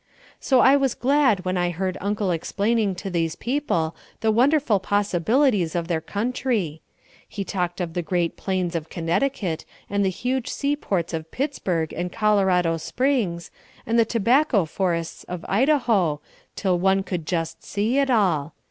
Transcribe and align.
So 0.39 0.61
I 0.61 0.75
was 0.77 0.95
glad 0.95 1.45
when 1.45 1.57
I 1.57 1.69
heard 1.69 1.95
Uncle 2.01 2.31
explaining 2.31 2.95
to 2.95 3.11
these 3.11 3.35
people 3.35 3.95
the 4.21 4.31
wonderful 4.31 4.79
possibilities 4.79 5.75
of 5.75 5.87
their 5.87 6.01
country. 6.01 6.81
He 7.29 7.43
talked 7.43 7.79
of 7.79 7.93
the 7.93 8.01
great 8.01 8.35
plains 8.35 8.73
of 8.75 8.89
Connecticut 8.89 9.63
and 9.91 10.03
the 10.03 10.09
huge 10.09 10.47
seaports 10.47 11.13
of 11.13 11.29
Pittsburg 11.29 11.93
and 11.93 12.11
Colorado 12.11 12.77
Springs, 12.77 13.51
and 13.85 13.99
the 13.99 14.03
tobacco 14.03 14.65
forests 14.65 15.23
of 15.25 15.45
Idaho 15.47 16.19
till 16.55 16.79
one 16.79 17.03
could 17.03 17.27
just 17.27 17.63
see 17.63 17.99
it 17.99 18.09
all. 18.09 18.55